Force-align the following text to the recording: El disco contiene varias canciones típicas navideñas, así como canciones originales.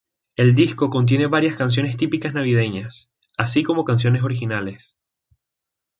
El 0.35 0.55
disco 0.55 0.89
contiene 0.89 1.27
varias 1.27 1.57
canciones 1.57 1.95
típicas 1.95 2.33
navideñas, 2.33 3.07
así 3.37 3.61
como 3.61 3.83
canciones 3.83 4.23
originales. 4.23 4.97